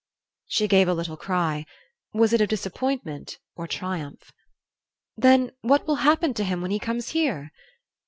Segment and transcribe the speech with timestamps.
[0.47, 1.63] She gave a little cry.
[2.11, 4.31] Was it of disappointment or triumph?
[5.15, 7.51] "Then then what will happen to him when he comes here?"